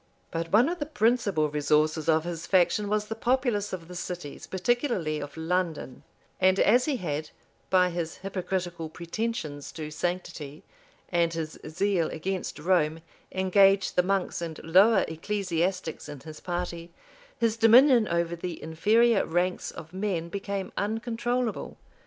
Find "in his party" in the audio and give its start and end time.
16.09-16.91